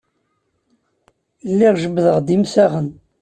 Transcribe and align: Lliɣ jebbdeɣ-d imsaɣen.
Lliɣ 1.51 1.75
jebbdeɣ-d 1.83 2.27
imsaɣen. 2.35 2.89